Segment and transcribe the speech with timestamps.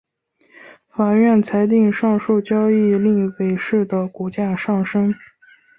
[0.89, 5.13] 法院裁定上述交易令伟仕的股价上升。